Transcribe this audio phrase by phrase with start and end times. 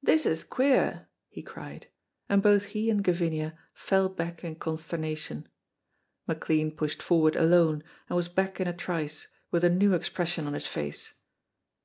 [0.00, 1.88] "This is queer!" he cried,
[2.28, 5.48] and both he and Gavinia fell back in consternation.
[6.28, 10.54] McLean pushed forward alone, and was back in a trice, with a new expression on
[10.54, 11.14] his face.